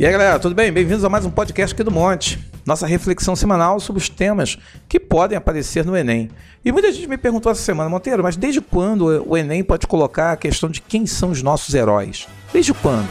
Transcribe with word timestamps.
E 0.00 0.06
aí, 0.06 0.12
galera, 0.12 0.38
tudo 0.38 0.54
bem? 0.54 0.72
Bem-vindos 0.72 1.04
a 1.04 1.10
mais 1.10 1.26
um 1.26 1.30
podcast 1.30 1.74
aqui 1.74 1.84
do 1.84 1.90
Monte. 1.90 2.42
Nossa 2.64 2.86
reflexão 2.86 3.36
semanal 3.36 3.78
sobre 3.78 4.00
os 4.00 4.08
temas 4.08 4.56
que 4.88 4.98
podem 4.98 5.36
aparecer 5.36 5.84
no 5.84 5.94
Enem. 5.94 6.30
E 6.64 6.72
muita 6.72 6.90
gente 6.90 7.06
me 7.06 7.18
perguntou 7.18 7.52
essa 7.52 7.60
semana, 7.60 7.90
Monteiro, 7.90 8.22
mas 8.22 8.34
desde 8.34 8.62
quando 8.62 9.02
o 9.28 9.36
Enem 9.36 9.62
pode 9.62 9.86
colocar 9.86 10.32
a 10.32 10.36
questão 10.38 10.70
de 10.70 10.80
quem 10.80 11.06
são 11.06 11.32
os 11.32 11.42
nossos 11.42 11.74
heróis? 11.74 12.26
Desde 12.50 12.72
quando? 12.72 13.10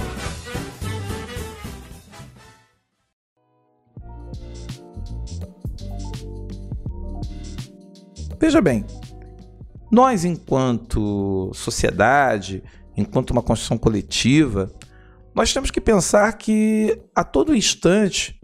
Veja 8.39 8.59
bem, 8.61 8.83
nós, 9.91 10.25
enquanto 10.25 11.51
sociedade, 11.53 12.63
enquanto 12.97 13.29
uma 13.29 13.43
construção 13.43 13.77
coletiva, 13.77 14.73
nós 15.33 15.53
temos 15.53 15.71
que 15.71 15.79
pensar 15.79 16.33
que 16.33 17.01
a 17.15 17.23
todo 17.23 17.55
instante 17.55 18.39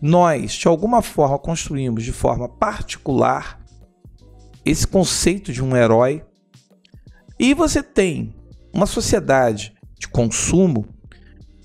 nós, 0.00 0.52
de 0.52 0.68
alguma 0.68 1.00
forma, 1.00 1.38
construímos 1.38 2.04
de 2.04 2.12
forma 2.12 2.48
particular 2.48 3.64
esse 4.64 4.86
conceito 4.86 5.52
de 5.52 5.62
um 5.62 5.76
herói. 5.76 6.24
E 7.38 7.54
você 7.54 7.82
tem 7.82 8.34
uma 8.72 8.86
sociedade 8.86 9.74
de 9.98 10.08
consumo 10.08 10.86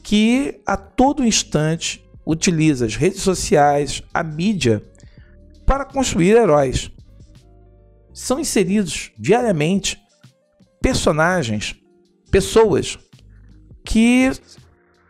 que 0.04 0.62
a 0.66 0.78
todo 0.78 1.26
instante 1.26 2.04
utiliza 2.26 2.86
as 2.86 2.96
redes 2.96 3.22
sociais, 3.22 4.04
a 4.14 4.24
mídia, 4.24 4.84
para 5.66 5.86
construir 5.86 6.36
heróis. 6.36 6.92
São 8.14 8.40
inseridos 8.40 9.12
diariamente 9.18 10.00
personagens, 10.82 11.76
pessoas 12.32 12.98
que 13.86 14.32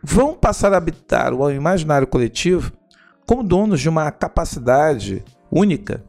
vão 0.02 0.34
passar 0.34 0.72
a 0.72 0.76
habitar 0.76 1.32
o 1.32 1.50
imaginário 1.50 2.06
coletivo 2.06 2.72
como 3.26 3.42
donos 3.42 3.80
de 3.80 3.88
uma 3.88 4.10
capacidade 4.10 5.24
única 5.50 6.02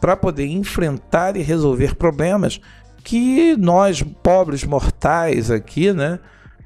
para 0.00 0.16
poder 0.16 0.46
enfrentar 0.46 1.36
e 1.36 1.42
resolver 1.42 1.96
problemas 1.96 2.60
que 3.02 3.56
nós, 3.56 4.02
pobres 4.02 4.64
mortais 4.64 5.50
aqui, 5.50 5.92
né, 5.92 6.18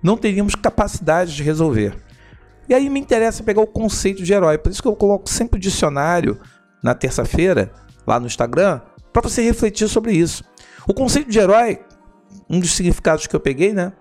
não 0.02 0.16
teríamos 0.16 0.54
capacidade 0.54 1.34
de 1.34 1.42
resolver. 1.42 1.94
E 2.68 2.74
aí 2.74 2.88
me 2.90 3.00
interessa 3.00 3.42
pegar 3.42 3.60
o 3.60 3.66
conceito 3.66 4.22
de 4.22 4.32
herói, 4.32 4.58
por 4.58 4.72
isso 4.72 4.82
que 4.82 4.88
eu 4.88 4.96
coloco 4.96 5.28
sempre 5.28 5.58
o 5.58 5.60
dicionário 5.60 6.38
na 6.82 6.94
terça-feira, 6.94 7.70
lá 8.06 8.18
no 8.18 8.26
Instagram, 8.26 8.80
para 9.12 9.22
você 9.22 9.42
refletir 9.42 9.88
sobre 9.88 10.12
isso. 10.12 10.42
O 10.86 10.94
conceito 10.94 11.30
de 11.30 11.38
herói, 11.38 11.80
um 12.48 12.58
dos 12.58 12.74
significados 12.74 13.26
que 13.26 13.36
eu 13.36 13.40
peguei, 13.40 13.72
né, 13.72 13.92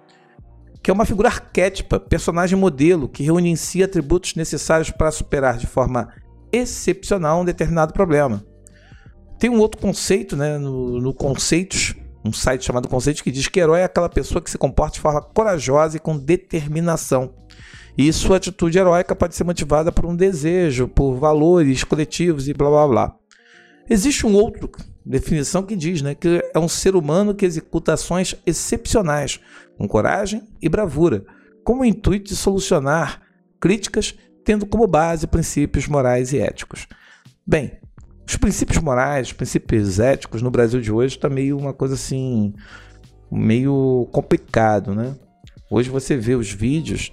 que 0.84 0.90
é 0.90 0.94
uma 0.94 1.06
figura 1.06 1.28
arquétipa, 1.28 2.00
personagem 2.00 2.58
modelo, 2.58 3.08
que 3.08 3.24
reúne 3.24 3.50
em 3.50 3.56
si 3.56 3.84
atributos 3.84 4.36
necessários 4.36 4.90
para 4.90 5.12
superar 5.12 5.58
de 5.58 5.68
forma 5.68 6.10
excepcional 6.52 7.42
um 7.42 7.46
determinado 7.46 7.94
problema. 7.94 8.44
Tem 9.38 9.50
um 9.50 9.60
outro 9.60 9.80
conceito, 9.80 10.36
né, 10.36 10.58
no, 10.58 11.00
no 11.00 11.14
Conceitos, 11.14 11.96
um 12.24 12.34
site 12.34 12.66
chamado 12.66 12.88
Conceitos, 12.88 13.22
que 13.22 13.32
diz 13.32 13.48
que 13.48 13.60
herói 13.60 13.82
é 13.82 13.84
aquela 13.84 14.10
pessoa 14.10 14.42
que 14.42 14.52
se 14.52 14.58
comporta 14.58 14.96
de 14.96 15.00
forma 15.00 15.22
corajosa 15.22 15.98
e 15.98 16.00
com 16.00 16.18
determinação. 16.18 17.34
E 17.98 18.12
sua 18.14 18.38
atitude 18.38 18.78
heróica 18.78 19.16
pode 19.16 19.36
ser 19.36 19.44
motivada 19.44 19.92
por 19.92 20.06
um 20.06 20.16
desejo, 20.16 20.88
por 20.88 21.16
valores 21.16 21.84
coletivos 21.84 22.48
e 22.48 22.54
blá 22.54 22.70
blá 22.70 22.88
blá. 22.88 23.16
Existe 23.90 24.26
um 24.26 24.34
outro 24.34 24.70
definição 25.06 25.64
que 25.64 25.76
diz 25.76 26.02
né, 26.02 26.16
que 26.16 26.44
é 26.54 26.60
um 26.60 26.68
ser 26.68 26.96
humano 26.96 27.34
que 27.34 27.46
executa 27.46 27.94
ações 27.94 28.36
excepcionais, 28.46 29.40
com 29.78 29.88
coragem 29.88 30.44
e 30.62 30.70
bravura, 30.70 31.26
com 31.64 31.80
o 31.80 31.86
intuito 31.86 32.30
de 32.30 32.36
solucionar 32.36 33.22
críticas, 33.60 34.16
tendo 34.44 34.66
como 34.66 34.88
base 34.88 35.28
princípios 35.28 35.88
morais 35.88 36.34
e 36.34 36.40
éticos. 36.40 36.88
Bem, 37.46 37.74
os 38.28 38.36
princípios 38.38 38.78
morais, 38.80 39.28
os 39.28 39.34
princípios 39.34 40.00
éticos 40.00 40.42
no 40.42 40.52
Brasil 40.52 40.80
de 40.82 40.92
hoje 40.92 41.16
está 41.16 41.30
meio 41.30 41.58
uma 41.58 41.74
coisa 41.74 41.96
assim, 41.96 42.54
meio 43.32 44.08
complicado, 44.12 44.96
né? 44.96 45.16
Hoje 45.70 45.90
você 45.90 46.18
vê 46.18 46.36
os 46.36 46.52
vídeos, 46.52 47.12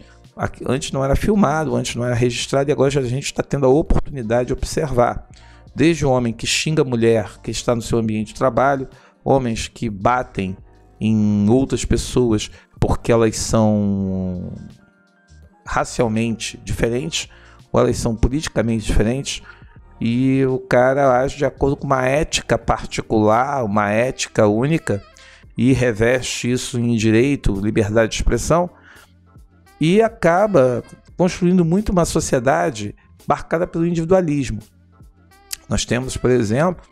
antes 0.67 0.93
não 0.93 1.05
era 1.05 1.17
filmado, 1.17 1.75
antes 1.75 1.95
não 1.97 2.05
era 2.05 2.15
registrado 2.15 2.71
e 2.71 2.73
agora 2.73 2.99
a 2.99 3.03
gente 3.05 3.25
está 3.25 3.43
tendo 3.43 3.67
a 3.67 3.69
oportunidade 3.69 4.49
de 4.49 4.53
observar. 4.53 5.29
Desde 5.75 6.05
o 6.05 6.11
homem 6.11 6.33
que 6.33 6.47
xinga 6.47 6.83
a 6.83 6.84
mulher 6.84 7.41
que 7.43 7.51
está 7.51 7.75
no 7.75 7.83
seu 7.83 7.99
ambiente 7.99 8.29
de 8.29 8.34
trabalho, 8.34 8.89
homens 9.25 9.69
que 9.69 9.89
batem 9.89 10.56
em 11.01 11.49
outras 11.49 11.84
pessoas 11.84 12.51
porque 12.81 13.12
elas 13.12 13.37
são 13.37 14.53
racialmente 15.67 16.59
diferentes 16.65 17.29
ou 17.71 17.81
elas 17.81 17.99
são 17.99 18.17
politicamente 18.17 18.87
diferentes 18.87 19.43
e 20.01 20.45
o 20.47 20.59
cara 20.59 21.21
age 21.21 21.37
de 21.37 21.45
acordo 21.45 21.77
com 21.77 21.87
uma 21.87 22.06
ética 22.06 22.56
particular, 22.56 23.65
uma 23.65 23.91
ética 23.91 24.47
única 24.47 25.03
e 25.56 25.73
reveste 25.73 26.50
isso 26.50 26.79
em 26.79 26.97
direito, 26.97 27.61
liberdade 27.61 28.12
de 28.12 28.17
expressão 28.17 28.71
e 29.81 30.00
acaba 30.00 30.83
construindo 31.17 31.65
muito 31.65 31.91
uma 31.91 32.05
sociedade 32.05 32.95
marcada 33.27 33.67
pelo 33.67 33.87
individualismo. 33.87 34.61
Nós 35.69 35.84
temos, 35.84 36.17
por 36.17 36.31
exemplo, 36.31 36.83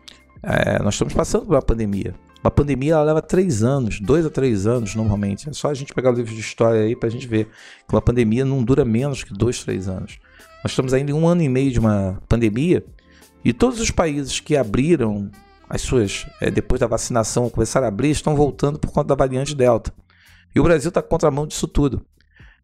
é, 0.42 0.82
nós 0.82 0.94
estamos 0.94 1.14
passando 1.14 1.47
por 1.47 1.54
uma 1.54 1.62
pandemia. 1.62 2.14
Uma 2.44 2.50
pandemia 2.50 2.92
ela 2.92 3.03
leva 3.03 3.22
três 3.22 3.62
anos, 3.62 3.98
dois 4.00 4.25
a 4.25 4.31
três 4.31 4.66
anos 4.66 4.94
normalmente. 4.94 5.48
É 5.48 5.53
só 5.53 5.70
a 5.70 5.75
gente 5.75 5.92
pegar 5.92 6.10
o 6.10 6.14
livro 6.14 6.32
de 6.32 6.41
história 6.41 6.82
aí 6.82 6.94
para 6.94 7.09
a 7.09 7.10
gente 7.10 7.26
ver 7.26 7.47
que 7.88 7.94
uma 7.94 8.03
pandemia 8.03 8.44
não 8.44 8.62
dura 8.62 8.84
menos 8.84 9.25
que 9.25 9.32
dois, 9.32 9.64
três 9.64 9.88
anos. 9.88 10.19
Nós 10.62 10.72
estamos 10.72 10.92
ainda 10.92 11.10
em 11.10 11.14
um 11.14 11.26
ano 11.26 11.42
e 11.42 11.48
meio 11.48 11.72
de 11.72 11.81
uma 11.81 12.22
pandemia 12.28 12.84
e 13.44 13.53
todos 13.53 13.81
os 13.81 13.91
países 13.91 14.41
que 14.41 14.56
abriram 14.56 15.31
as 15.69 15.81
suas, 15.81 16.26
é, 16.41 16.50
depois 16.50 16.81
da 16.81 16.87
vacinação, 16.87 17.50
começaram 17.50 17.87
a 17.87 17.88
abrir, 17.88 18.10
estão 18.10 18.37
voltando 18.37 18.78
por 18.78 18.93
conta 18.93 19.08
da 19.08 19.14
variante 19.14 19.54
Delta. 19.54 19.93
E 20.54 20.60
o 20.60 20.62
Brasil 20.62 20.88
está 20.88 21.03
contramão 21.03 21.47
disso 21.47 21.66
tudo. 21.66 22.04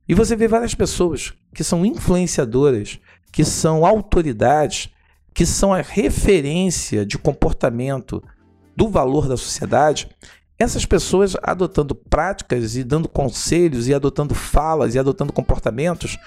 E 0.08 0.14
você 0.14 0.34
vê 0.34 0.48
várias 0.48 0.74
pessoas 0.74 1.32
que 1.54 1.62
são 1.62 1.84
influenciadoras, 1.84 2.98
que 3.30 3.44
são 3.44 3.84
autoridades, 3.86 4.88
que 5.34 5.46
são 5.46 5.72
a 5.72 5.80
referência 5.80 7.06
de 7.06 7.18
comportamento 7.18 8.22
do 8.76 8.88
valor 8.88 9.28
da 9.28 9.36
sociedade, 9.36 10.08
essas 10.58 10.84
pessoas 10.84 11.34
adotando 11.42 11.94
práticas 11.94 12.76
e 12.76 12.84
dando 12.84 13.08
conselhos 13.08 13.88
e 13.88 13.94
adotando 13.94 14.34
falas 14.34 14.94
e 14.94 14.98
adotando 14.98 15.32
comportamentos 15.32 16.18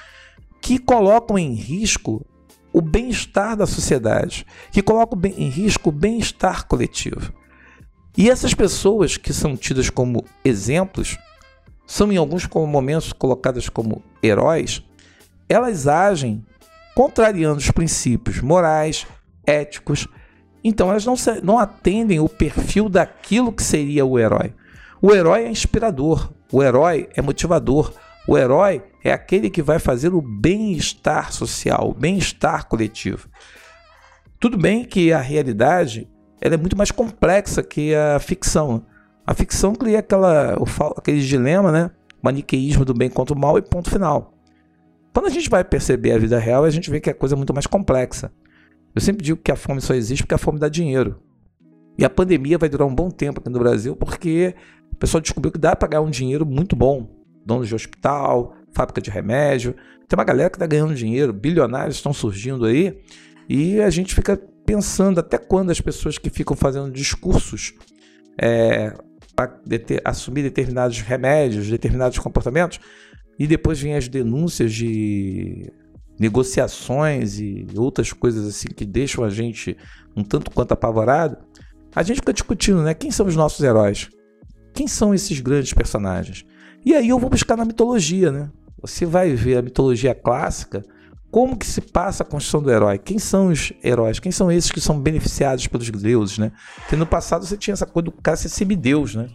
que 0.62 0.78
colocam 0.78 1.38
em 1.38 1.54
risco 1.54 2.26
o 2.74 2.82
bem-estar 2.82 3.56
da 3.56 3.66
sociedade, 3.66 4.46
que 4.72 4.82
colocam 4.82 5.20
em 5.24 5.48
risco 5.48 5.90
o 5.90 5.94
bem-estar 5.94 6.68
coletivo. 6.68 7.34
E 8.18 8.30
essas 8.30 8.54
pessoas 8.54 9.16
que 9.16 9.32
são 9.32 9.56
tidas 9.56 9.90
como 9.90 10.26
exemplos, 10.44 11.18
são 11.86 12.12
em 12.12 12.18
alguns 12.18 12.48
momentos 12.48 13.14
colocadas 13.14 13.70
como 13.70 14.04
heróis, 14.22 14.84
elas 15.48 15.88
agem 15.88 16.44
contrariando 16.96 17.58
os 17.58 17.70
princípios 17.70 18.42
morais, 18.42 19.06
éticos. 19.46 20.08
Então 20.64 20.90
elas 20.90 21.06
não, 21.06 21.16
não 21.44 21.60
atendem 21.60 22.20
o 22.20 22.30
perfil 22.30 22.90
daquilo 22.90 23.52
que 23.52 23.62
seria 23.62 24.06
o 24.06 24.18
herói. 24.18 24.54
O 25.02 25.14
herói 25.14 25.44
é 25.44 25.50
inspirador, 25.52 26.32
o 26.52 26.64
herói 26.64 27.10
é 27.16 27.22
motivador, 27.22 27.94
o 28.28 28.38
herói 28.38 28.82
é 29.04 29.12
aquele 29.12 29.52
que 29.52 29.62
vai 29.62 29.78
fazer 29.78 30.14
o 30.14 30.22
bem-estar 30.22 31.32
social, 31.32 31.90
o 31.90 31.94
bem-estar 31.94 32.68
coletivo. 32.68 33.28
Tudo 34.40 34.58
bem 34.58 34.84
que 34.84 35.14
a 35.14 35.20
realidade 35.20 36.10
ela 36.42 36.56
é 36.56 36.58
muito 36.58 36.78
mais 36.78 36.92
complexa 36.92 37.62
que 37.62 37.94
a 37.94 38.20
ficção. 38.20 38.86
A 39.28 39.34
ficção 39.34 39.76
cria 39.76 40.00
aquela, 40.00 40.58
aquele 40.98 41.22
dilema, 41.22 41.72
né? 41.72 41.92
maniqueísmo 42.22 42.84
do 42.84 42.94
bem 42.94 43.10
contra 43.10 43.36
o 43.36 43.40
mal 43.40 43.58
e 43.58 43.62
ponto 43.62 43.90
final. 43.90 44.35
Quando 45.16 45.28
a 45.28 45.30
gente 45.30 45.50
vai 45.50 45.64
perceber 45.64 46.12
a 46.12 46.18
vida 46.18 46.38
real, 46.38 46.66
a 46.66 46.70
gente 46.70 46.92
vê 46.92 47.00
que 47.00 47.10
a 47.10 47.14
coisa 47.14 47.36
é 47.36 47.38
muito 47.38 47.54
mais 47.54 47.66
complexa. 47.66 48.34
Eu 48.94 49.00
sempre 49.00 49.24
digo 49.24 49.40
que 49.42 49.50
a 49.50 49.56
fome 49.56 49.80
só 49.80 49.94
existe 49.94 50.24
porque 50.24 50.36
a 50.36 50.38
fome 50.38 50.60
dá 50.60 50.68
dinheiro. 50.68 51.22
E 51.98 52.04
a 52.04 52.10
pandemia 52.10 52.58
vai 52.58 52.68
durar 52.68 52.86
um 52.86 52.94
bom 52.94 53.10
tempo 53.10 53.40
aqui 53.40 53.50
no 53.50 53.58
Brasil 53.58 53.96
porque 53.96 54.54
o 54.92 54.96
pessoal 54.98 55.22
descobriu 55.22 55.54
que 55.54 55.58
dá 55.58 55.74
para 55.74 55.88
ganhar 55.88 56.02
um 56.02 56.10
dinheiro 56.10 56.46
muito 56.46 56.76
bom. 56.76 57.10
Donos 57.46 57.70
de 57.70 57.74
hospital, 57.74 58.58
fábrica 58.74 59.00
de 59.00 59.10
remédio. 59.10 59.74
Tem 60.06 60.20
uma 60.20 60.26
galera 60.26 60.50
que 60.50 60.58
está 60.58 60.68
ganhando 60.68 60.94
dinheiro, 60.94 61.32
bilionários 61.32 61.96
estão 61.96 62.12
surgindo 62.12 62.66
aí. 62.66 63.02
E 63.48 63.80
a 63.80 63.90
gente 63.90 64.14
fica 64.14 64.36
pensando 64.66 65.22
até 65.22 65.38
quando 65.38 65.70
as 65.70 65.80
pessoas 65.80 66.18
que 66.18 66.30
ficam 66.30 66.58
fazendo 66.58 66.92
discursos 66.92 67.74
é, 68.38 68.94
para 69.34 69.62
assumir 70.04 70.44
determinados 70.44 71.00
remédios, 71.00 71.70
determinados 71.70 72.20
comportamentos, 72.20 72.82
e 73.38 73.48
depois 73.48 73.80
vem 73.80 73.96
as 73.96 74.08
denúncias 74.08 74.74
de 74.74 75.72
negociações 76.20 77.40
e 77.40 77.68
outras 77.76 78.14
coisas 78.14 78.48
assim 78.48 78.70
que 78.70 78.86
deixam 78.86 79.24
a 79.24 79.30
gente 79.30 79.76
um 80.16 80.24
tanto 80.24 80.52
quanto 80.52 80.72
apavorado. 80.72 81.38
A 81.94 82.04
gente 82.04 82.18
fica 82.18 82.34
discutindo, 82.34 82.82
né? 82.82 82.94
Quem 82.94 83.12
são 83.12 83.26
os 83.26 83.36
nossos 83.36 83.64
heróis? 83.64 84.10
Quem 84.74 84.88
são 84.88 85.14
esses 85.14 85.40
grandes 85.40 85.74
personagens? 85.74 86.46
E 86.86 86.94
aí 86.94 87.10
eu 87.10 87.20
vou 87.20 87.30
buscar 87.30 87.58
na 87.58 87.66
mitologia, 87.66 88.32
né? 88.32 88.50
você 88.88 89.06
vai 89.06 89.34
ver 89.34 89.58
a 89.58 89.62
mitologia 89.62 90.14
clássica, 90.14 90.84
como 91.32 91.58
que 91.58 91.66
se 91.66 91.82
passa 91.82 92.24
a 92.24 92.26
construção 92.26 92.62
do 92.62 92.72
herói? 92.72 92.98
Quem 92.98 93.20
são 93.20 93.48
os 93.48 93.74
heróis? 93.84 94.20
Quem 94.20 94.32
são 94.32 94.52
esses 94.52 94.72
que 94.72 94.80
são 94.80 95.00
beneficiados 95.00 95.68
pelos 95.68 95.90
deuses, 95.90 96.38
né? 96.38 96.52
Porque 96.78 96.96
no 96.96 97.06
passado 97.06 97.46
você 97.46 97.58
tinha 97.58 97.74
essa 97.74 97.86
coisa 97.86 98.06
do 98.06 98.12
cara 98.12 98.38
ser 98.38 98.50
semideus, 98.50 99.16
né? 99.16 99.28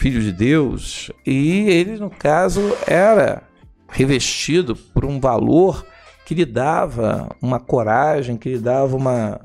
Filho 0.00 0.22
de 0.22 0.32
Deus. 0.32 1.12
E 1.26 1.68
ele, 1.68 1.98
no 1.98 2.08
caso, 2.08 2.74
era 2.86 3.42
revestido 3.86 4.74
por 4.74 5.04
um 5.04 5.20
valor 5.20 5.84
que 6.24 6.34
lhe 6.34 6.46
dava 6.46 7.28
uma 7.42 7.60
coragem, 7.60 8.38
que 8.38 8.48
lhe 8.48 8.58
dava 8.58 8.96
uma, 8.96 9.42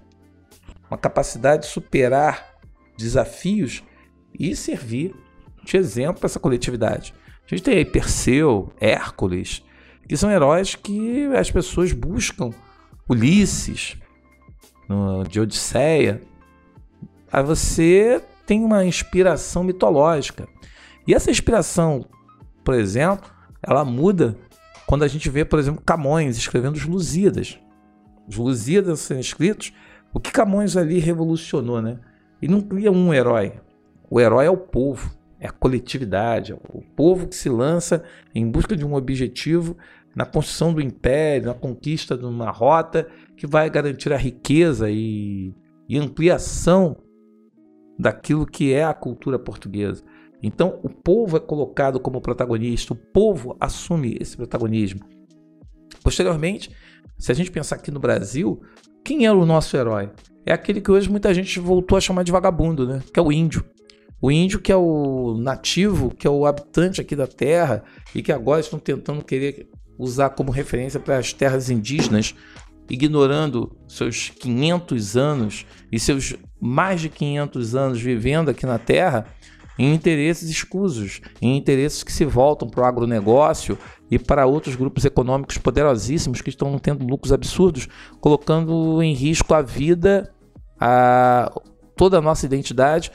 uma 0.90 0.98
capacidade 0.98 1.64
de 1.64 1.68
superar 1.68 2.56
desafios 2.98 3.84
e 4.40 4.56
servir 4.56 5.14
de 5.62 5.76
exemplo 5.76 6.22
para 6.22 6.28
essa 6.28 6.40
coletividade. 6.40 7.14
A 7.46 7.54
gente 7.54 7.64
tem 7.64 7.76
aí 7.76 7.84
Perseu, 7.84 8.72
Hércules, 8.80 9.62
que 10.08 10.16
são 10.16 10.32
heróis 10.32 10.74
que 10.74 11.26
as 11.36 11.52
pessoas 11.52 11.92
buscam. 11.92 12.52
Ulisses, 13.10 13.98
no, 14.88 15.26
de 15.26 15.38
Odisseia. 15.38 16.22
Aí 17.30 17.44
você 17.44 18.24
tem 18.46 18.64
uma 18.64 18.86
inspiração 18.86 19.64
mitológica. 19.64 20.48
E 21.08 21.14
essa 21.14 21.32
inspiração, 21.32 22.06
por 22.64 22.74
exemplo, 22.76 23.30
ela 23.62 23.84
muda 23.86 24.38
quando 24.88 25.04
a 25.04 25.08
gente 25.08 25.30
vê, 25.30 25.44
por 25.44 25.60
exemplo, 25.60 25.82
Camões 25.86 26.38
escrevendo 26.38 26.76
os 26.76 26.86
Lusíadas. 26.86 27.60
Os 28.28 28.38
Lusíadas 28.38 29.00
sendo 29.00 29.20
escritos, 29.20 29.74
o 30.14 30.20
que 30.20 30.32
Camões 30.32 30.78
ali 30.78 31.00
revolucionou, 31.00 31.82
né? 31.82 32.00
E 32.42 32.48
não 32.48 32.62
cria 32.62 32.92
um 32.92 33.14
herói. 33.14 33.54
O 34.10 34.20
herói 34.20 34.46
é 34.46 34.50
o 34.50 34.58
povo 34.58 35.16
é 35.46 35.48
a 35.48 35.52
coletividade, 35.52 36.52
é 36.52 36.56
o 36.56 36.82
povo 36.96 37.28
que 37.28 37.36
se 37.36 37.50
lança 37.50 38.04
em 38.34 38.50
busca 38.50 38.76
de 38.76 38.86
um 38.86 38.96
objetivo 38.96 39.78
na 40.16 40.26
construção 40.26 40.74
do 40.74 40.82
império, 40.82 41.48
na 41.48 41.54
conquista 41.54 42.18
de 42.18 42.26
uma 42.26 42.50
rota 42.50 43.08
que 43.36 43.46
vai 43.46 43.70
garantir 43.70 44.12
a 44.12 44.18
riqueza 44.18 44.90
e, 44.90 45.54
e 45.88 45.98
ampliação 45.98 46.98
daquilo 47.98 48.46
que 48.46 48.74
é 48.74 48.84
a 48.84 48.94
cultura 48.94 49.40
portuguesa. 49.40 50.04
Então, 50.42 50.80
o 50.84 50.90
povo 50.90 51.38
é 51.38 51.40
colocado 51.40 52.00
como 52.00 52.22
protagonista, 52.22 52.94
o 52.94 52.96
povo 52.96 53.56
assume 53.60 54.18
esse 54.20 54.36
protagonismo. 54.36 55.02
Posteriormente, 56.04 56.70
se 57.18 57.32
a 57.32 57.36
gente 57.36 57.50
pensar 57.50 57.78
aqui 57.78 57.90
no 57.90 58.00
Brasil, 58.00 58.62
quem 59.04 59.26
era 59.26 59.36
o 59.36 59.46
nosso 59.46 59.76
herói? 59.76 60.12
É 60.46 60.54
aquele 60.54 60.82
que 60.82 60.92
hoje 60.92 61.10
muita 61.10 61.34
gente 61.34 61.60
voltou 61.60 61.98
a 61.98 62.02
chamar 62.02 62.24
de 62.24 62.32
vagabundo, 62.32 62.88
né? 62.88 63.02
Que 63.12 63.20
é 63.20 63.24
o 63.24 63.32
índio. 63.32 63.66
O 64.22 64.32
índio, 64.32 64.60
que 64.60 64.72
é 64.72 64.76
o 64.76 65.36
nativo, 65.40 66.10
que 66.10 66.28
é 66.28 66.30
o 66.30 66.46
habitante 66.46 67.02
aqui 67.02 67.16
da 67.16 67.28
terra 67.28 67.84
e 68.14 68.22
que 68.22 68.32
agora 68.32 68.62
estão 68.62 68.80
tentando 68.80 69.24
querer 69.24 69.70
usar 69.98 70.30
como 70.32 70.52
referência 70.52 71.00
para 71.00 71.18
as 71.18 71.34
terras 71.34 71.70
indígenas, 71.70 72.36
ignorando 72.90 73.76
seus 73.88 74.30
500 74.30 75.18
anos 75.18 75.66
e 75.92 76.00
seus 76.00 76.36
mais 76.60 77.02
de 77.02 77.10
500 77.10 77.76
anos 77.76 78.02
vivendo 78.02 78.50
aqui 78.50 78.66
na 78.66 78.78
terra 78.78 79.26
em 79.78 79.94
interesses 79.94 80.50
escusos, 80.50 81.22
em 81.42 81.58
interesses 81.58 82.02
que 82.02 82.12
se 82.12 82.24
voltam 82.26 82.70
para 82.70 82.84
o 82.84 82.86
agronegócio 82.86 83.78
e 84.10 84.18
para 84.18 84.46
outros 84.46 84.76
grupos 84.76 85.04
econômicos 85.04 85.58
poderosíssimos 85.58 86.42
que 86.42 86.50
estão 86.50 86.78
tendo 86.80 87.06
lucros 87.06 87.34
absurdos, 87.34 87.88
colocando 88.22 89.02
em 89.04 89.14
risco 89.14 89.54
a 89.54 89.62
vida, 89.62 90.32
a 90.80 91.52
toda 91.96 92.20
a 92.20 92.22
nossa 92.22 92.46
identidade 92.46 93.12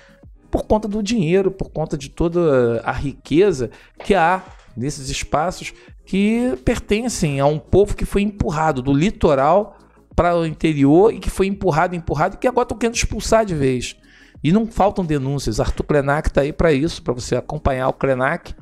por 0.50 0.64
conta 0.64 0.88
do 0.88 1.02
dinheiro, 1.02 1.50
por 1.50 1.70
conta 1.70 1.96
de 1.96 2.10
toda 2.10 2.80
a 2.84 2.92
riqueza 2.92 3.70
que 4.04 4.14
há 4.14 4.42
nesses 4.76 5.08
espaços 5.08 5.72
que 6.10 6.56
pertencem 6.64 7.38
a 7.38 7.46
um 7.46 7.56
povo 7.56 7.94
que 7.94 8.04
foi 8.04 8.22
empurrado 8.22 8.82
do 8.82 8.92
litoral 8.92 9.78
para 10.16 10.36
o 10.36 10.44
interior 10.44 11.14
e 11.14 11.20
que 11.20 11.30
foi 11.30 11.46
empurrado, 11.46 11.94
empurrado 11.94 12.34
e 12.34 12.38
que 12.38 12.48
agora 12.48 12.64
estão 12.64 12.76
querendo 12.76 12.96
expulsar 12.96 13.46
de 13.46 13.54
vez. 13.54 13.94
E 14.42 14.50
não 14.50 14.66
faltam 14.66 15.04
denúncias. 15.04 15.60
Arthur 15.60 15.84
Krenak 15.84 16.26
está 16.26 16.40
aí 16.40 16.52
para 16.52 16.72
isso, 16.72 17.00
para 17.00 17.14
você 17.14 17.36
acompanhar 17.36 17.86
o 17.86 17.92
Krenak 17.92 18.56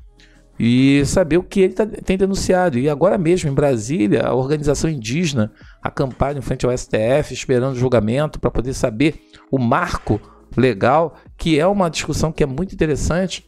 e 0.60 1.02
saber 1.06 1.38
o 1.38 1.42
que 1.42 1.60
ele 1.60 1.72
tá, 1.72 1.86
tem 1.86 2.18
denunciado. 2.18 2.78
E 2.78 2.86
agora 2.86 3.16
mesmo, 3.16 3.48
em 3.48 3.54
Brasília, 3.54 4.26
a 4.26 4.34
organização 4.34 4.90
indígena 4.90 5.50
acampada 5.82 6.38
em 6.38 6.42
frente 6.42 6.66
ao 6.66 6.76
STF, 6.76 7.32
esperando 7.32 7.72
o 7.72 7.78
julgamento 7.78 8.38
para 8.38 8.50
poder 8.50 8.74
saber 8.74 9.22
o 9.50 9.58
marco 9.58 10.20
legal, 10.54 11.14
que 11.38 11.58
é 11.58 11.66
uma 11.66 11.88
discussão 11.88 12.30
que 12.30 12.42
é 12.42 12.46
muito 12.46 12.74
interessante 12.74 13.47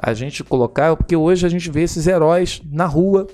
a 0.00 0.14
gente 0.14 0.44
colocar, 0.44 0.96
porque 0.96 1.16
hoje 1.16 1.44
a 1.44 1.48
gente 1.48 1.70
vê 1.70 1.82
esses 1.82 2.06
heróis 2.06 2.62
na 2.70 2.86
rua 2.86 3.26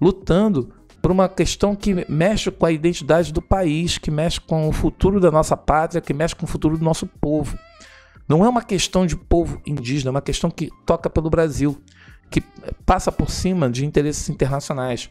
lutando 0.00 0.74
por 1.00 1.10
uma 1.10 1.28
questão 1.28 1.76
que 1.76 2.04
mexe 2.10 2.50
com 2.50 2.66
a 2.66 2.72
identidade 2.72 3.32
do 3.32 3.40
país, 3.40 3.98
que 3.98 4.10
mexe 4.10 4.40
com 4.40 4.68
o 4.68 4.72
futuro 4.72 5.20
da 5.20 5.30
nossa 5.30 5.56
pátria, 5.56 6.00
que 6.00 6.12
mexe 6.12 6.34
com 6.34 6.44
o 6.44 6.48
futuro 6.48 6.76
do 6.76 6.84
nosso 6.84 7.06
povo. 7.06 7.56
Não 8.28 8.44
é 8.44 8.48
uma 8.48 8.62
questão 8.62 9.06
de 9.06 9.16
povo 9.16 9.60
indígena, 9.66 10.10
é 10.10 10.12
uma 10.12 10.20
questão 10.20 10.50
que 10.50 10.70
toca 10.84 11.08
pelo 11.08 11.30
Brasil, 11.30 11.80
que 12.30 12.42
passa 12.84 13.10
por 13.10 13.30
cima 13.30 13.70
de 13.70 13.86
interesses 13.86 14.28
internacionais. 14.28 15.08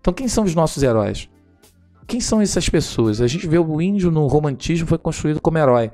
Então, 0.00 0.12
quem 0.12 0.26
são 0.26 0.44
os 0.44 0.54
nossos 0.54 0.82
heróis? 0.82 1.28
Quem 2.06 2.20
são 2.20 2.40
essas 2.40 2.68
pessoas? 2.68 3.20
A 3.20 3.26
gente 3.26 3.46
vê 3.46 3.58
o 3.58 3.80
índio 3.82 4.10
no 4.10 4.26
romantismo 4.26 4.88
foi 4.88 4.98
construído 4.98 5.40
como 5.40 5.58
herói. 5.58 5.92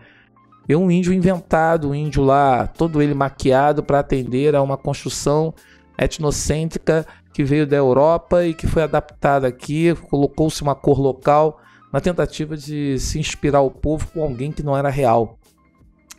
É 0.69 0.77
um 0.77 0.91
índio 0.91 1.13
inventado, 1.13 1.91
um 1.91 1.95
índio 1.95 2.23
lá, 2.23 2.67
todo 2.67 3.03
ele 3.03 3.15
maquiado 3.15 3.83
para 3.83 3.99
atender 3.99 4.55
a 4.55 4.63
uma 4.63 4.77
construção 4.77 5.53
etnocêntrica 5.99 7.07
que 7.33 7.45
veio 7.45 7.67
da 7.67 7.77
Europa 7.77 8.47
e 8.47 8.55
que 8.55 8.67
foi 8.67 8.83
adaptada 8.83 9.47
aqui, 9.47 9.95
colocou-se 10.09 10.63
uma 10.63 10.75
cor 10.75 10.99
local 10.99 11.61
na 11.93 12.01
tentativa 12.01 12.57
de 12.57 12.99
se 12.99 13.19
inspirar 13.19 13.61
o 13.61 13.71
povo 13.71 14.07
com 14.13 14.23
alguém 14.23 14.51
que 14.51 14.63
não 14.63 14.77
era 14.77 14.89
real. 14.89 15.39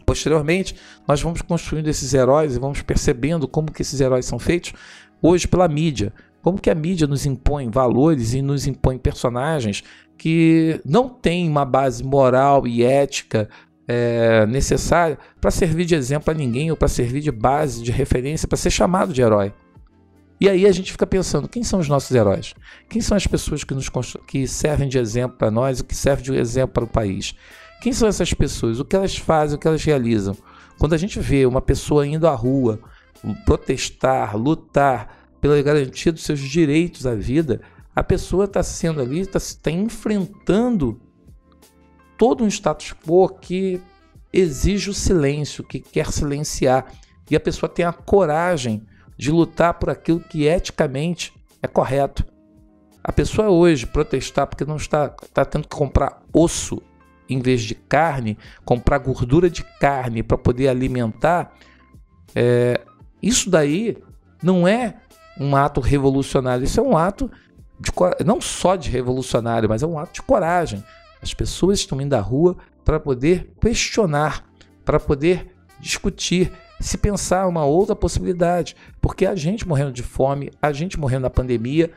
Posteriormente, 0.06 0.76
nós 1.08 1.22
vamos 1.22 1.42
construindo 1.42 1.88
esses 1.88 2.14
heróis 2.14 2.56
e 2.56 2.60
vamos 2.60 2.82
percebendo 2.82 3.48
como 3.48 3.72
que 3.72 3.82
esses 3.82 4.00
heróis 4.00 4.26
são 4.26 4.38
feitos 4.38 4.74
hoje 5.22 5.48
pela 5.48 5.68
mídia. 5.68 6.14
Como 6.42 6.62
que 6.62 6.70
a 6.70 6.76
mídia 6.76 7.08
nos 7.08 7.26
impõe 7.26 7.72
valores 7.72 8.34
e 8.34 8.42
nos 8.42 8.68
impõe 8.68 9.00
personagens 9.00 9.84
que 10.18 10.80
não 10.86 11.10
têm 11.10 11.50
uma 11.50 11.66
base 11.66 12.04
moral 12.04 12.68
e 12.68 12.84
ética 12.84 13.50
é, 13.88 14.46
necessária 14.46 15.18
para 15.40 15.52
servir 15.52 15.86
de 15.86 15.96
exemplo 15.96 16.32
a 16.32 16.34
ninguém 16.34 16.72
ou 16.72 16.78
para 16.78 16.88
servir 16.88 17.22
de 17.22 17.32
base, 17.32 17.84
de 17.84 17.92
referência, 17.92 18.48
para 18.48 18.58
ser 18.58 18.72
chamado 18.72 19.14
de 19.14 19.22
herói. 19.22 19.54
E 20.40 20.50
aí 20.50 20.66
a 20.66 20.72
gente 20.72 20.92
fica 20.92 21.08
pensando, 21.08 21.48
quem 21.48 21.64
são 21.64 21.80
os 21.80 21.88
nossos 21.88 22.14
heróis? 22.14 22.54
Quem 22.90 23.02
são 23.02 23.16
as 23.16 23.26
pessoas 23.26 23.64
que, 23.64 23.74
nos, 23.74 23.90
que 24.28 24.48
servem 24.48 24.90
de 24.90 24.98
exemplo 24.98 25.38
para 25.38 25.50
nós, 25.50 25.82
que 25.82 25.96
serve 25.96 26.24
de 26.24 26.34
exemplo 26.36 26.74
para 26.74 26.84
o 26.84 26.88
país? 26.88 27.36
Quem 27.82 27.94
são 27.94 28.08
essas 28.08 28.34
pessoas? 28.34 28.80
O 28.80 28.86
que 28.86 28.96
elas 28.96 29.16
fazem, 29.16 29.56
o 29.56 29.60
que 29.60 29.68
elas 29.68 29.84
realizam? 29.84 30.36
Quando 30.78 30.94
a 30.94 30.98
gente 30.98 31.20
vê 31.20 31.46
uma 31.46 31.62
pessoa 31.62 32.06
indo 32.06 32.28
à 32.28 32.34
rua, 32.34 32.80
protestar, 33.46 34.36
lutar 34.36 35.30
pela 35.40 35.62
garantia 35.62 36.12
dos 36.12 36.24
seus 36.24 36.40
direitos 36.40 37.06
à 37.08 37.16
vida, 37.16 37.62
a 37.96 38.04
pessoa 38.04 38.44
está 38.44 38.62
sendo 38.62 39.02
ali, 39.02 39.22
está 39.22 39.40
tá 39.62 39.72
enfrentando 39.72 41.00
todo 42.18 42.44
um 42.44 42.48
status 42.48 42.94
quo 43.06 43.30
que 43.30 43.82
exige 44.32 44.90
o 44.90 44.94
silêncio, 44.94 45.64
que 45.64 45.80
quer 45.80 46.12
silenciar. 46.12 46.86
E 47.30 47.36
a 47.36 47.40
pessoa 47.40 47.70
tem 47.70 47.86
a 47.86 47.94
coragem 47.94 48.86
de 49.18 49.32
lutar 49.32 49.76
por 49.76 49.90
aquilo 49.90 50.20
que 50.20 50.46
eticamente 50.46 51.34
é 51.62 51.68
correto. 51.68 52.26
A 53.04 53.12
pessoa 53.12 53.50
hoje 53.50 53.86
protestar 53.86 54.48
porque 54.48 54.66
não 54.66 54.76
está, 54.76 55.16
está 55.24 55.46
tendo 55.46 55.68
que 55.68 55.76
comprar 55.76 56.22
osso 56.34 56.82
em 57.30 57.40
vez 57.40 57.62
de 57.62 57.74
carne, 57.74 58.38
comprar 58.64 59.00
gordura 59.00 59.50
de 59.50 59.64
carne 59.64 60.22
para 60.22 60.38
poder 60.38 60.68
alimentar, 60.68 61.54
é, 62.36 62.82
isso 63.22 63.50
daí 63.50 63.98
não 64.44 64.68
é 64.68 64.96
um 65.40 65.56
ato 65.56 65.80
revolucionário, 65.82 66.64
isso 66.64 66.80
é 66.80 66.84
um 66.84 66.98
ato 66.98 67.32
de, 67.80 67.92
não 68.24 68.40
só 68.40 68.76
de 68.76 68.90
revolucionário, 68.90 69.68
mas 69.68 69.82
é 69.82 69.88
um 69.88 69.98
ato 69.98 70.14
de 70.14 70.22
coragem. 70.22 70.84
As 71.22 71.34
pessoas 71.34 71.80
estão 71.80 72.00
indo 72.00 72.14
à 72.14 72.20
rua 72.20 72.58
para 72.84 73.00
poder 73.00 73.52
questionar, 73.60 74.46
para 74.84 75.00
poder 75.00 75.52
discutir, 75.80 76.52
se 76.80 76.98
pensar 76.98 77.48
uma 77.48 77.66
outra 77.66 77.96
possibilidade, 77.96 78.76
porque 79.02 79.26
a 79.26 79.36
gente 79.36 79.68
morrendo 79.68 79.92
de 79.92 80.04
fome, 80.04 80.52
a 80.62 80.72
gente 80.72 81.00
morrendo 81.00 81.24
na 81.24 81.30
pandemia, 81.30 81.92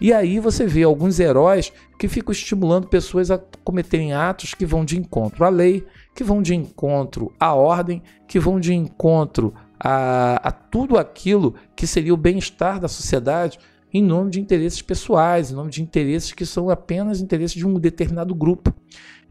e 0.00 0.14
aí 0.14 0.40
você 0.40 0.66
vê 0.66 0.82
alguns 0.82 1.20
heróis 1.20 1.72
que 1.98 2.08
ficam 2.08 2.32
estimulando 2.32 2.88
pessoas 2.88 3.30
a 3.30 3.38
cometerem 3.62 4.14
atos 4.14 4.54
que 4.54 4.64
vão 4.64 4.82
de 4.82 4.98
encontro 4.98 5.44
à 5.44 5.50
lei, 5.50 5.86
que 6.14 6.24
vão 6.24 6.40
de 6.40 6.54
encontro 6.54 7.30
à 7.38 7.52
ordem, 7.52 8.02
que 8.26 8.40
vão 8.40 8.58
de 8.58 8.72
encontro 8.72 9.52
a, 9.78 10.48
a 10.48 10.50
tudo 10.50 10.96
aquilo 10.96 11.54
que 11.76 11.86
seria 11.86 12.14
o 12.14 12.16
bem-estar 12.16 12.80
da 12.80 12.88
sociedade, 12.88 13.58
em 13.92 14.02
nome 14.02 14.30
de 14.30 14.40
interesses 14.40 14.82
pessoais, 14.82 15.50
em 15.50 15.54
nome 15.54 15.70
de 15.70 15.82
interesses 15.82 16.32
que 16.32 16.46
são 16.46 16.70
apenas 16.70 17.20
interesses 17.20 17.56
de 17.56 17.66
um 17.66 17.74
determinado 17.74 18.34
grupo. 18.34 18.74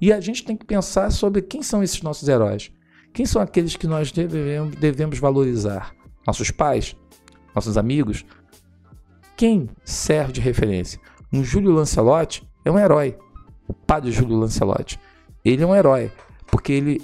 E 0.01 0.11
a 0.11 0.19
gente 0.19 0.43
tem 0.43 0.55
que 0.55 0.65
pensar 0.65 1.11
sobre 1.11 1.41
quem 1.41 1.61
são 1.61 1.83
esses 1.83 2.01
nossos 2.01 2.27
heróis. 2.27 2.71
Quem 3.13 3.25
são 3.25 3.41
aqueles 3.41 3.75
que 3.75 3.87
nós 3.87 4.11
devemos, 4.11 4.75
devemos 4.75 5.19
valorizar? 5.19 5.93
Nossos 6.25 6.51
pais? 6.51 6.95
Nossos 7.55 7.77
amigos? 7.77 8.25
quem 9.39 9.69
serve 9.85 10.33
de 10.33 10.41
referência? 10.41 10.99
Um 11.31 11.45
Júlio 11.45 11.71
Lancelotti 11.71 12.45
é 12.65 12.69
um 12.69 12.77
herói. 12.77 13.17
O 13.65 13.73
padre 13.73 14.11
Júlio 14.11 14.35
Lancelotti. 14.37 14.99
Ele 15.45 15.63
é 15.63 15.65
um 15.65 15.73
herói, 15.73 16.11
porque 16.47 16.73
ele 16.73 17.01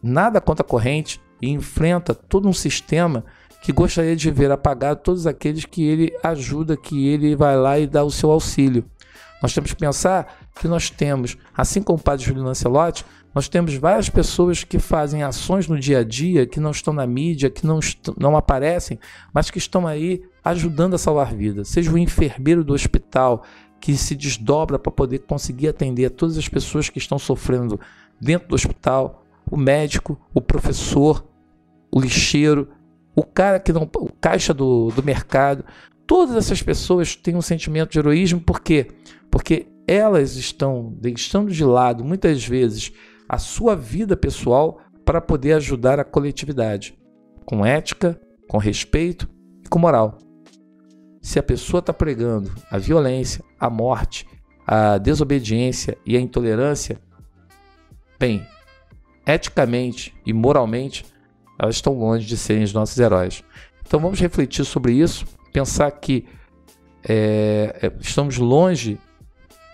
nada 0.00 0.40
contra 0.40 0.64
a 0.64 0.68
corrente 0.68 1.20
e 1.42 1.50
enfrenta 1.50 2.14
todo 2.14 2.48
um 2.48 2.52
sistema 2.52 3.24
que 3.66 3.72
gostaria 3.72 4.14
de 4.14 4.30
ver 4.30 4.52
apagado 4.52 5.00
todos 5.02 5.26
aqueles 5.26 5.64
que 5.64 5.82
ele 5.82 6.16
ajuda, 6.22 6.76
que 6.76 7.08
ele 7.08 7.34
vai 7.34 7.56
lá 7.56 7.76
e 7.76 7.84
dá 7.88 8.04
o 8.04 8.12
seu 8.12 8.30
auxílio. 8.30 8.84
Nós 9.42 9.52
temos 9.52 9.72
que 9.72 9.80
pensar 9.80 10.38
que 10.54 10.68
nós 10.68 10.88
temos, 10.88 11.36
assim 11.52 11.82
como 11.82 11.98
o 11.98 12.00
padre 12.00 12.24
Júlio 12.24 12.44
Lancelotti, 12.44 13.04
nós 13.34 13.48
temos 13.48 13.74
várias 13.74 14.08
pessoas 14.08 14.62
que 14.62 14.78
fazem 14.78 15.24
ações 15.24 15.66
no 15.66 15.76
dia 15.76 15.98
a 15.98 16.04
dia, 16.04 16.46
que 16.46 16.60
não 16.60 16.70
estão 16.70 16.94
na 16.94 17.08
mídia, 17.08 17.50
que 17.50 17.66
não, 17.66 17.80
não 18.16 18.36
aparecem, 18.36 19.00
mas 19.34 19.50
que 19.50 19.58
estão 19.58 19.84
aí 19.84 20.22
ajudando 20.44 20.94
a 20.94 20.98
salvar 20.98 21.34
vidas. 21.34 21.66
Seja 21.66 21.90
o 21.90 21.98
enfermeiro 21.98 22.62
do 22.62 22.72
hospital, 22.72 23.42
que 23.80 23.96
se 23.96 24.14
desdobra 24.14 24.78
para 24.78 24.92
poder 24.92 25.18
conseguir 25.26 25.66
atender 25.66 26.06
a 26.06 26.10
todas 26.10 26.38
as 26.38 26.48
pessoas 26.48 26.88
que 26.88 26.98
estão 26.98 27.18
sofrendo 27.18 27.80
dentro 28.20 28.46
do 28.46 28.54
hospital, 28.54 29.24
o 29.50 29.56
médico, 29.56 30.16
o 30.32 30.40
professor, 30.40 31.26
o 31.90 32.00
lixeiro, 32.00 32.68
o 33.16 33.24
cara 33.24 33.58
que 33.58 33.72
não. 33.72 33.90
o 33.96 34.12
caixa 34.20 34.52
do, 34.52 34.90
do 34.90 35.02
mercado. 35.02 35.64
Todas 36.06 36.36
essas 36.36 36.62
pessoas 36.62 37.16
têm 37.16 37.34
um 37.34 37.42
sentimento 37.42 37.90
de 37.90 37.98
heroísmo, 37.98 38.40
por 38.40 38.60
quê? 38.60 38.86
Porque 39.30 39.66
elas 39.88 40.36
estão 40.36 40.94
deixando 41.00 41.50
de 41.50 41.64
lado, 41.64 42.04
muitas 42.04 42.44
vezes, 42.44 42.92
a 43.28 43.38
sua 43.38 43.74
vida 43.74 44.16
pessoal 44.16 44.80
para 45.04 45.20
poder 45.20 45.54
ajudar 45.54 45.98
a 45.98 46.04
coletividade, 46.04 46.96
com 47.44 47.64
ética, 47.64 48.20
com 48.48 48.58
respeito 48.58 49.28
e 49.64 49.68
com 49.68 49.78
moral. 49.78 50.18
Se 51.20 51.38
a 51.38 51.42
pessoa 51.42 51.80
está 51.80 51.92
pregando 51.92 52.52
a 52.70 52.78
violência, 52.78 53.42
a 53.58 53.68
morte, 53.68 54.26
a 54.64 54.98
desobediência 54.98 55.96
e 56.04 56.16
a 56.16 56.20
intolerância, 56.20 57.00
bem, 58.18 58.46
eticamente 59.26 60.14
e 60.24 60.32
moralmente, 60.32 61.04
elas 61.58 61.76
estão 61.76 61.94
longe 61.94 62.26
de 62.26 62.36
serem 62.36 62.64
os 62.64 62.72
nossos 62.72 62.98
heróis. 62.98 63.42
Então 63.86 64.00
vamos 64.00 64.20
refletir 64.20 64.64
sobre 64.64 64.92
isso, 64.92 65.24
pensar 65.52 65.90
que 65.92 66.26
é, 67.08 67.92
estamos 68.00 68.36
longe 68.36 68.98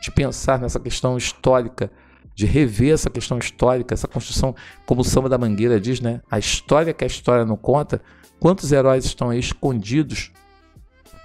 de 0.03 0.11
pensar 0.11 0.61
nessa 0.61 0.79
questão 0.79 1.17
histórica 1.17 1.91
de 2.35 2.47
rever 2.47 2.95
essa 2.95 3.11
questão 3.11 3.39
histórica, 3.39 3.95
essa 3.95 4.09
construção, 4.09 4.55
como 4.87 5.03
o 5.03 5.05
Samba 5.05 5.29
da 5.29 5.39
Mangueira 5.39 5.81
diz, 5.81 6.01
né? 6.01 6.21
A 6.31 6.39
história 6.39 6.93
que 6.93 7.05
a 7.05 7.07
história 7.07 7.45
não 7.45 7.57
conta, 7.57 8.01
quantos 8.41 8.73
heróis 8.73 9.05
estão 9.05 9.31
aí 9.31 9.39
escondidos 9.39 10.33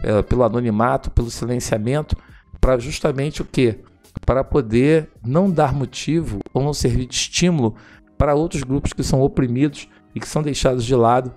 é, 0.03 0.21
pelo 0.21 0.43
anonimato, 0.43 1.09
pelo 1.11 1.31
silenciamento, 1.31 2.15
para 2.59 2.77
justamente 2.77 3.41
o 3.41 3.45
quê? 3.45 3.79
Para 4.25 4.43
poder 4.43 5.09
não 5.25 5.49
dar 5.49 5.73
motivo 5.73 6.39
ou 6.53 6.63
não 6.63 6.73
servir 6.73 7.05
de 7.05 7.15
estímulo 7.15 7.75
para 8.17 8.35
outros 8.35 8.63
grupos 8.63 8.93
que 8.93 9.03
são 9.03 9.21
oprimidos 9.21 9.87
e 10.17 10.19
que 10.19 10.27
são 10.27 10.41
deixados 10.41 10.83
de 10.83 10.95
lado 10.95 11.33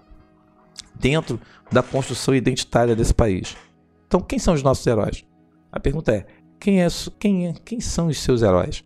dentro 0.94 1.40
da 1.70 1.82
construção 1.82 2.34
identitária 2.34 2.96
desse 2.96 3.14
país. 3.14 3.56
Então, 4.06 4.20
quem 4.20 4.38
são 4.38 4.54
os 4.54 4.62
nossos 4.62 4.86
heróis? 4.86 5.24
A 5.70 5.78
pergunta 5.78 6.12
é: 6.12 6.26
quem, 6.58 6.82
é, 6.82 6.88
quem, 7.18 7.48
é, 7.48 7.54
quem 7.64 7.80
são 7.80 8.08
os 8.08 8.18
seus 8.18 8.42
heróis? 8.42 8.84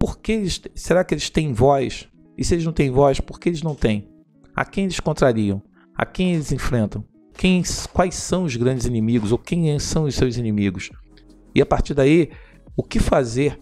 por 0.00 0.18
que 0.18 0.32
eles, 0.32 0.62
será 0.74 1.04
que 1.04 1.12
eles 1.12 1.28
têm 1.28 1.52
voz? 1.52 2.08
E 2.36 2.42
se 2.42 2.54
eles 2.54 2.64
não 2.64 2.72
têm 2.72 2.90
voz, 2.90 3.20
por 3.20 3.38
que 3.38 3.50
eles 3.50 3.62
não 3.62 3.74
têm? 3.74 4.08
A 4.56 4.64
quem 4.64 4.84
eles 4.84 4.98
contrariam? 4.98 5.62
A 5.94 6.06
quem 6.06 6.32
eles 6.32 6.50
enfrentam? 6.50 7.04
Quem, 7.34 7.62
quais 7.92 8.14
são 8.14 8.44
os 8.44 8.56
grandes 8.56 8.86
inimigos 8.86 9.30
ou 9.30 9.36
quem 9.36 9.78
são 9.78 10.04
os 10.04 10.14
seus 10.14 10.38
inimigos? 10.38 10.90
E 11.54 11.60
a 11.60 11.66
partir 11.66 11.92
daí, 11.92 12.30
o 12.74 12.82
que 12.82 12.98
fazer? 12.98 13.60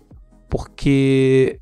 Porque 0.49 1.61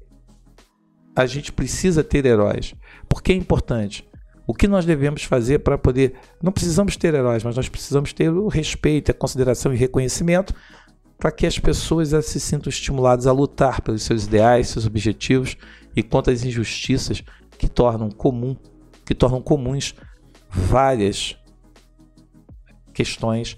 a 1.17 1.25
gente 1.25 1.51
precisa 1.51 2.05
ter 2.05 2.27
heróis. 2.27 2.75
Porque 3.09 3.33
é 3.33 3.35
importante. 3.35 4.07
O 4.47 4.55
que 4.55 4.69
nós 4.69 4.85
devemos 4.85 5.25
fazer 5.25 5.61
para 5.61 5.79
poder. 5.79 6.15
Não 6.43 6.53
precisamos 6.53 6.97
ter 6.97 7.15
heróis, 7.15 7.43
mas 7.43 7.57
nós 7.57 7.69
precisamos 7.69 8.13
ter 8.13 8.31
o 8.31 8.47
respeito, 8.47 9.11
a 9.11 9.15
consideração 9.15 9.73
e 9.73 9.77
reconhecimento 9.77 10.55
para 11.19 11.33
que 11.33 11.47
as 11.47 11.59
pessoas 11.59 12.11
se 12.27 12.39
sintam 12.39 12.69
estimuladas 12.69 13.27
a 13.27 13.33
lutar 13.33 13.81
pelos 13.81 14.03
seus 14.03 14.27
ideais, 14.27 14.69
seus 14.69 14.87
objetivos 14.87 15.57
e 15.97 16.03
contra 16.03 16.33
as 16.33 16.45
injustiças 16.45 17.25
que 17.59 17.69
tornam 17.69 18.11
comum, 18.11 18.55
que 19.05 19.15
tornam 19.15 19.41
comuns 19.41 19.95
várias 20.51 21.37
questões 22.93 23.57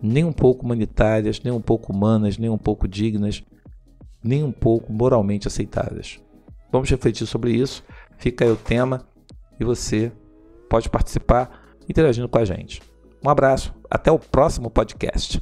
nem 0.00 0.24
um 0.24 0.32
pouco 0.32 0.64
humanitárias, 0.64 1.40
nem 1.42 1.52
um 1.52 1.60
pouco 1.60 1.92
humanas, 1.92 2.38
nem 2.38 2.50
um 2.50 2.58
pouco 2.58 2.86
dignas, 2.86 3.42
nem 4.22 4.44
um 4.44 4.52
pouco 4.52 4.92
moralmente 4.92 5.48
aceitáveis. 5.48 6.20
Vamos 6.70 6.90
refletir 6.90 7.26
sobre 7.26 7.52
isso. 7.52 7.82
Fica 8.18 8.44
aí 8.44 8.50
o 8.50 8.56
tema 8.56 9.06
e 9.58 9.64
você 9.64 10.12
pode 10.68 10.88
participar 10.88 11.76
interagindo 11.88 12.28
com 12.28 12.38
a 12.38 12.44
gente. 12.44 12.82
Um 13.24 13.28
abraço, 13.28 13.74
até 13.90 14.10
o 14.12 14.18
próximo 14.18 14.70
podcast. 14.70 15.40